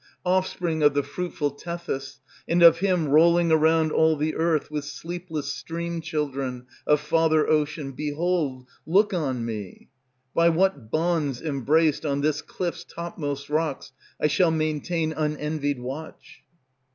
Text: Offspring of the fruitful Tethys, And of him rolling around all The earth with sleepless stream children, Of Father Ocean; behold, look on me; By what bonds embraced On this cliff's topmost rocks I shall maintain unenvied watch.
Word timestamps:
Offspring 0.25 0.81
of 0.81 0.95
the 0.95 1.03
fruitful 1.03 1.51
Tethys, 1.51 2.21
And 2.47 2.63
of 2.63 2.79
him 2.79 3.09
rolling 3.09 3.51
around 3.51 3.91
all 3.91 4.15
The 4.15 4.33
earth 4.33 4.71
with 4.71 4.83
sleepless 4.83 5.53
stream 5.53 6.01
children, 6.01 6.65
Of 6.87 6.99
Father 7.01 7.47
Ocean; 7.47 7.91
behold, 7.91 8.65
look 8.87 9.13
on 9.13 9.45
me; 9.45 9.89
By 10.33 10.49
what 10.49 10.89
bonds 10.89 11.39
embraced 11.39 12.03
On 12.03 12.21
this 12.21 12.41
cliff's 12.41 12.83
topmost 12.83 13.47
rocks 13.51 13.91
I 14.19 14.25
shall 14.25 14.49
maintain 14.49 15.13
unenvied 15.13 15.79
watch. 15.79 16.41